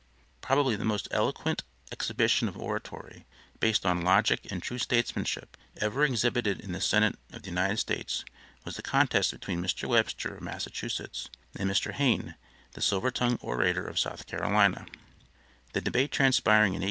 [0.41, 3.27] Probably the most eloquent exhibition of oratory,
[3.59, 8.25] based on logic and true statesmanship, ever exhibited in the Senate of the United States
[8.65, 9.87] was the contest between Mr.
[9.87, 11.93] Webster, of Massachusetts, and Mr.
[11.93, 12.33] Hayne,
[12.71, 14.87] the silver tongued orator of South Carolina;
[15.73, 16.79] the debate transpiring in 1830.